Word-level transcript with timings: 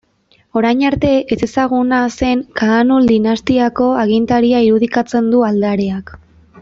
Orain 0.59 0.79
arte 0.89 1.09
ezezaguna 1.35 1.99
zen 2.19 2.41
Kaanul 2.61 3.05
dinastiako 3.11 3.91
agintaria 4.05 4.63
irudikatzen 4.71 5.29
du 5.37 5.45
aldareak. 5.51 6.13